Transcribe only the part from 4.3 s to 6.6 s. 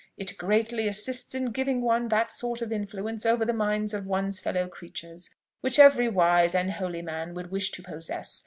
fellow creatures which every wise